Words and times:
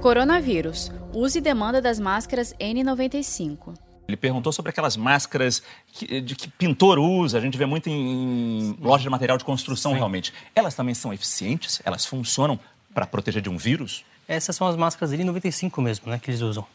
Coronavírus. 0.00 0.90
Use 1.12 1.38
e 1.38 1.40
demanda 1.42 1.80
das 1.80 2.00
máscaras 2.00 2.54
N95. 2.54 3.74
Ele 4.08 4.16
perguntou 4.16 4.50
sobre 4.50 4.70
aquelas 4.70 4.96
máscaras 4.96 5.62
que, 5.92 6.22
de 6.22 6.34
que 6.34 6.48
pintor 6.48 6.98
usa, 6.98 7.36
a 7.36 7.40
gente 7.40 7.58
vê 7.58 7.66
muito 7.66 7.90
em 7.90 8.74
loja 8.80 9.02
de 9.02 9.10
material 9.10 9.36
de 9.36 9.44
construção, 9.44 9.92
Sim. 9.92 9.98
realmente. 9.98 10.32
Elas 10.56 10.74
também 10.74 10.94
são 10.94 11.12
eficientes? 11.12 11.82
Elas 11.84 12.06
funcionam 12.06 12.58
para 12.94 13.06
proteger 13.06 13.42
de 13.42 13.50
um 13.50 13.58
vírus? 13.58 14.02
Essas 14.26 14.56
são 14.56 14.66
as 14.66 14.74
máscaras 14.74 15.12
N95 15.12 15.82
mesmo, 15.82 16.10
né, 16.10 16.18
que 16.18 16.30
eles 16.30 16.40
usam. 16.40 16.66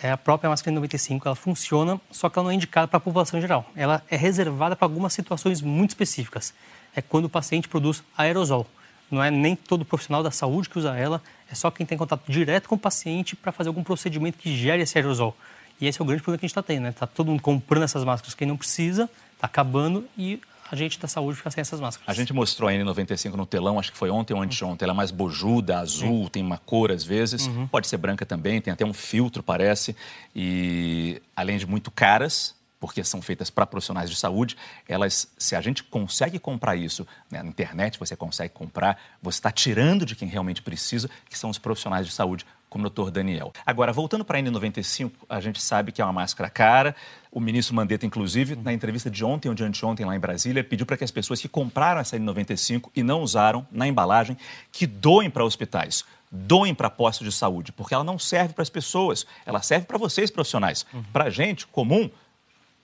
É 0.00 0.12
a 0.12 0.16
própria 0.16 0.48
máscara 0.48 0.76
N95, 0.76 1.22
ela 1.24 1.34
funciona, 1.34 2.00
só 2.12 2.28
que 2.28 2.38
ela 2.38 2.44
não 2.44 2.52
é 2.52 2.54
indicada 2.54 2.86
para 2.86 2.98
a 2.98 3.00
população 3.00 3.38
em 3.38 3.42
geral. 3.42 3.68
Ela 3.74 4.04
é 4.08 4.16
reservada 4.16 4.76
para 4.76 4.86
algumas 4.86 5.12
situações 5.12 5.60
muito 5.60 5.90
específicas. 5.90 6.54
É 6.94 7.02
quando 7.02 7.24
o 7.24 7.28
paciente 7.28 7.66
produz 7.66 8.04
aerosol. 8.16 8.68
Não 9.10 9.22
é 9.24 9.30
nem 9.30 9.56
todo 9.56 9.84
profissional 9.84 10.22
da 10.22 10.30
saúde 10.30 10.68
que 10.68 10.78
usa 10.78 10.96
ela, 10.96 11.20
é 11.50 11.54
só 11.54 11.70
quem 11.70 11.86
tem 11.86 11.96
contato 11.96 12.30
direto 12.30 12.68
com 12.68 12.74
o 12.74 12.78
paciente 12.78 13.34
para 13.34 13.52
fazer 13.52 13.68
algum 13.68 13.82
procedimento 13.82 14.38
que 14.38 14.56
gere 14.56 14.82
esse 14.82 14.96
aerosol. 14.98 15.36
E 15.80 15.86
esse 15.86 16.00
é 16.00 16.02
o 16.02 16.06
grande 16.06 16.22
problema 16.22 16.38
que 16.38 16.44
a 16.44 16.48
gente 16.48 16.52
está 16.52 16.62
tendo, 16.62 16.82
né? 16.82 16.88
Está 16.90 17.06
todo 17.06 17.28
mundo 17.28 17.40
comprando 17.40 17.84
essas 17.84 18.04
máscaras 18.04 18.34
quem 18.34 18.46
não 18.46 18.56
precisa, 18.56 19.08
está 19.36 19.46
acabando 19.46 20.04
e 20.16 20.40
a 20.70 20.76
gente 20.76 20.98
da 20.98 21.08
saúde 21.08 21.38
fica 21.38 21.50
sem 21.50 21.62
essas 21.62 21.80
máscaras. 21.80 22.08
A 22.08 22.12
gente 22.12 22.32
mostrou 22.32 22.68
a 22.68 22.72
N95 22.72 23.32
no 23.34 23.46
telão, 23.46 23.78
acho 23.78 23.90
que 23.90 23.96
foi 23.96 24.10
ontem 24.10 24.34
ou 24.34 24.42
anteontem. 24.42 24.84
Ela 24.84 24.92
é 24.92 24.96
mais 24.96 25.10
bojuda, 25.10 25.78
azul, 25.78 26.24
Sim. 26.24 26.30
tem 26.30 26.42
uma 26.42 26.58
cor 26.58 26.90
às 26.92 27.02
vezes. 27.02 27.46
Uhum. 27.46 27.66
Pode 27.68 27.88
ser 27.88 27.96
branca 27.96 28.26
também, 28.26 28.60
tem 28.60 28.72
até 28.72 28.84
um 28.84 28.92
filtro, 28.92 29.42
parece. 29.42 29.96
E 30.36 31.22
além 31.34 31.56
de 31.56 31.66
muito 31.66 31.90
caras, 31.90 32.54
porque 32.80 33.02
são 33.02 33.20
feitas 33.20 33.50
para 33.50 33.66
profissionais 33.66 34.08
de 34.08 34.16
saúde, 34.16 34.56
elas, 34.88 35.28
se 35.36 35.56
a 35.56 35.60
gente 35.60 35.82
consegue 35.82 36.38
comprar 36.38 36.76
isso 36.76 37.06
né, 37.30 37.42
na 37.42 37.48
internet, 37.48 37.98
você 37.98 38.16
consegue 38.16 38.54
comprar, 38.54 39.00
você 39.20 39.38
está 39.38 39.50
tirando 39.50 40.06
de 40.06 40.14
quem 40.14 40.28
realmente 40.28 40.62
precisa, 40.62 41.10
que 41.28 41.38
são 41.38 41.50
os 41.50 41.58
profissionais 41.58 42.06
de 42.06 42.12
saúde, 42.12 42.46
como 42.68 42.86
o 42.86 42.90
doutor 42.90 43.10
Daniel. 43.10 43.52
Agora, 43.64 43.92
voltando 43.92 44.24
para 44.24 44.38
a 44.38 44.42
N95, 44.42 45.10
a 45.28 45.40
gente 45.40 45.60
sabe 45.60 45.90
que 45.90 46.02
é 46.02 46.04
uma 46.04 46.12
máscara 46.12 46.50
cara. 46.50 46.94
O 47.32 47.40
ministro 47.40 47.74
Mandetta, 47.74 48.04
inclusive, 48.04 48.56
na 48.56 48.72
entrevista 48.72 49.10
de 49.10 49.24
ontem 49.24 49.48
ou 49.48 49.54
de 49.54 49.64
anteontem 49.64 50.04
lá 50.04 50.14
em 50.14 50.20
Brasília, 50.20 50.62
pediu 50.62 50.84
para 50.84 50.96
que 50.96 51.04
as 51.04 51.10
pessoas 51.10 51.40
que 51.40 51.48
compraram 51.48 52.00
essa 52.00 52.18
N95 52.18 52.90
e 52.94 53.02
não 53.02 53.22
usaram 53.22 53.66
na 53.72 53.88
embalagem, 53.88 54.36
que 54.70 54.86
doem 54.86 55.30
para 55.30 55.44
hospitais 55.44 56.04
doem 56.30 56.74
para 56.74 56.90
postos 56.90 57.26
de 57.26 57.32
saúde, 57.32 57.72
porque 57.72 57.94
ela 57.94 58.04
não 58.04 58.18
serve 58.18 58.52
para 58.52 58.62
as 58.62 58.68
pessoas, 58.68 59.26
ela 59.46 59.62
serve 59.62 59.86
para 59.86 59.96
vocês 59.96 60.30
profissionais. 60.30 60.84
Uhum. 60.92 61.02
Para 61.04 61.24
a 61.24 61.30
gente 61.30 61.66
comum, 61.66 62.10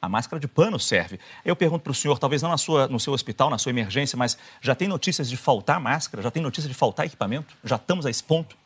a 0.05 0.09
máscara 0.09 0.39
de 0.41 0.47
pano 0.47 0.79
serve. 0.79 1.19
Eu 1.45 1.57
pergunto 1.57 1.83
para 1.83 1.91
o 1.91 1.95
senhor, 1.95 2.19
talvez 2.19 2.43
não 2.43 2.51
na 2.51 2.59
sua, 2.59 2.87
no 2.89 3.01
seu 3.01 3.13
hospital, 3.13 3.51
na 3.51 3.59
sua 3.59 3.71
emergência, 3.71 4.17
mas 4.17 4.37
já 4.61 4.75
tem 4.75 4.87
notícias 4.87 5.29
de 5.29 5.37
faltar 5.37 5.81
máscara? 5.81 6.23
Já 6.23 6.31
tem 6.31 6.43
notícia 6.43 6.69
de 6.69 6.75
faltar 6.75 7.07
equipamento? 7.07 7.55
Já 7.65 7.77
estamos 7.77 8.07
a 8.07 8.11
esse 8.11 8.23
ponto? 8.23 8.57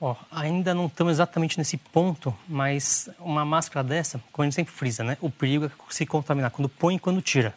Oh, 0.00 0.14
ainda 0.30 0.72
não 0.74 0.86
estamos 0.86 1.12
exatamente 1.12 1.58
nesse 1.58 1.76
ponto, 1.76 2.32
mas 2.48 3.10
uma 3.18 3.44
máscara 3.44 3.82
dessa, 3.82 4.22
como 4.30 4.44
a 4.44 4.46
gente 4.46 4.54
sempre 4.54 4.72
frisa, 4.72 5.02
né? 5.02 5.18
O 5.20 5.28
perigo 5.28 5.66
é 5.66 5.70
se 5.90 6.06
contaminar 6.06 6.52
quando 6.52 6.68
põe 6.68 6.94
e 6.94 6.98
quando 7.00 7.20
tira. 7.20 7.52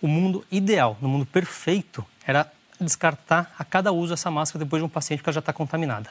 O 0.00 0.06
mundo 0.06 0.44
ideal, 0.52 0.96
no 1.00 1.08
mundo 1.08 1.26
perfeito, 1.26 2.04
era 2.24 2.50
descartar 2.80 3.52
a 3.58 3.64
cada 3.64 3.90
uso 3.90 4.14
essa 4.14 4.30
máscara 4.30 4.64
depois 4.64 4.80
de 4.80 4.86
um 4.86 4.88
paciente 4.88 5.22
que 5.22 5.32
já 5.32 5.40
está 5.40 5.52
contaminada. 5.52 6.10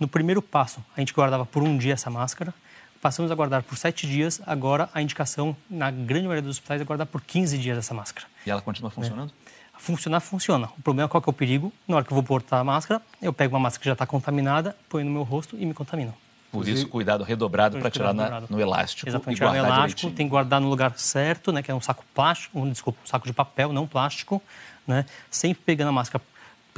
No 0.00 0.08
primeiro 0.08 0.42
passo, 0.42 0.84
a 0.96 1.00
gente 1.00 1.12
guardava 1.12 1.46
por 1.46 1.62
um 1.62 1.76
dia 1.76 1.94
essa 1.94 2.10
máscara, 2.10 2.52
passamos 3.00 3.30
a 3.30 3.34
guardar 3.34 3.62
por 3.62 3.76
sete 3.76 4.06
dias, 4.06 4.40
agora 4.46 4.88
a 4.92 5.00
indicação, 5.00 5.56
na 5.68 5.90
grande 5.90 6.26
maioria 6.26 6.42
dos 6.42 6.56
hospitais, 6.56 6.80
é 6.80 6.84
guardar 6.84 7.06
por 7.06 7.20
15 7.20 7.58
dias 7.58 7.78
essa 7.78 7.94
máscara. 7.94 8.26
E 8.46 8.50
ela 8.50 8.60
continua 8.60 8.90
funcionando? 8.90 9.32
É. 9.44 9.58
Funcionar, 9.78 10.20
funciona. 10.20 10.68
O 10.76 10.82
problema 10.82 11.06
é 11.06 11.08
qual 11.08 11.22
que 11.22 11.28
é 11.28 11.30
o 11.30 11.32
perigo? 11.32 11.72
Na 11.86 11.96
hora 11.96 12.04
que 12.04 12.10
eu 12.10 12.14
vou 12.14 12.24
portar 12.24 12.60
a 12.60 12.64
máscara, 12.64 13.00
eu 13.22 13.32
pego 13.32 13.54
uma 13.54 13.60
máscara 13.60 13.80
que 13.80 13.86
já 13.86 13.92
está 13.92 14.06
contaminada, 14.06 14.76
ponho 14.88 15.04
no 15.04 15.12
meu 15.12 15.22
rosto 15.22 15.56
e 15.56 15.64
me 15.64 15.72
contamino. 15.72 16.12
Por 16.50 16.66
isso, 16.66 16.88
cuidado 16.88 17.22
redobrado 17.22 17.78
para 17.78 17.90
tirar 17.90 18.14
na, 18.14 18.40
no 18.40 18.58
elástico 18.58 19.08
Exatamente, 19.08 19.36
e 19.36 19.40
guardar 19.40 19.62
no 19.62 19.66
elástico, 19.68 19.86
direitinho. 19.86 20.12
tem 20.14 20.26
que 20.26 20.30
guardar 20.30 20.60
no 20.60 20.68
lugar 20.68 20.98
certo, 20.98 21.52
né, 21.52 21.62
que 21.62 21.70
é 21.70 21.74
um 21.74 21.80
saco 21.80 22.02
plástico, 22.14 22.58
um, 22.58 22.70
desculpa, 22.70 22.98
um 23.04 23.06
saco 23.06 23.26
de 23.26 23.34
papel, 23.34 23.70
não 23.72 23.86
plástico, 23.86 24.42
né, 24.86 25.04
sempre 25.30 25.62
pegando 25.64 25.88
a 25.88 25.92
máscara 25.92 26.24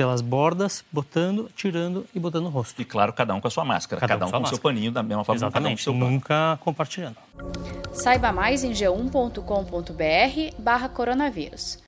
pelas 0.00 0.22
bordas, 0.22 0.83
botando, 0.91 1.50
tirando 1.55 2.06
e 2.15 2.19
botando 2.19 2.44
no 2.44 2.49
rosto. 2.49 2.81
E 2.81 2.87
claro, 2.87 3.12
cada 3.12 3.34
um 3.34 3.41
com 3.41 3.49
a 3.49 3.50
sua 3.50 3.66
máscara, 3.66 4.00
cada, 4.00 4.15
cada 4.15 4.27
um 4.27 4.31
com 4.31 4.47
o 4.47 4.49
seu 4.49 4.56
paninho 4.56 4.91
da 4.91 5.03
mesma 5.03 5.22
forma. 5.25 5.37
Exatamente, 5.37 5.84
cada 5.84 5.94
um 5.94 6.00
nunca 6.00 6.59
compartilhando. 6.62 7.19
Saiba 7.93 8.33
mais 8.33 8.65
em 8.65 8.72
g1.com.br 8.72 10.55
barra 10.59 10.88
coronavírus. 10.88 11.81